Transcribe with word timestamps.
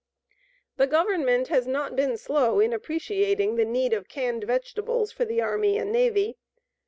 The 0.77 0.87
Government 0.87 1.49
has 1.49 1.67
not 1.67 1.95
been 1.95 2.17
slow 2.17 2.59
in 2.59 2.73
appreciating 2.73 3.53
the 3.55 3.65
need 3.65 3.93
of 3.93 4.07
canned 4.09 4.43
vegetables 4.45 5.11
for 5.11 5.25
the 5.25 5.43
Army 5.43 5.77
and 5.77 5.91
Navy. 5.91 6.39